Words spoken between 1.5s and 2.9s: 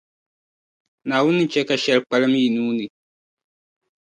chɛ ka shεli kpalim yi nuu ni.